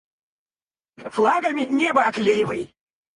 Флагами 1.15 1.63
небо 1.79 2.01
оклеивай! 2.09 2.63